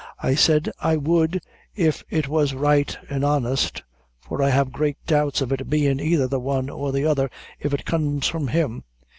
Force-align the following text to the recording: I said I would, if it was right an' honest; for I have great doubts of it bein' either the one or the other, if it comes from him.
I 0.19 0.33
said 0.33 0.71
I 0.79 0.97
would, 0.97 1.43
if 1.75 2.03
it 2.09 2.27
was 2.27 2.55
right 2.55 2.97
an' 3.07 3.23
honest; 3.23 3.83
for 4.19 4.41
I 4.41 4.49
have 4.49 4.71
great 4.71 4.97
doubts 5.05 5.41
of 5.41 5.51
it 5.53 5.69
bein' 5.69 5.99
either 5.99 6.25
the 6.27 6.39
one 6.39 6.71
or 6.71 6.91
the 6.91 7.05
other, 7.05 7.29
if 7.59 7.71
it 7.71 7.85
comes 7.85 8.25
from 8.25 8.47
him. 8.47 8.83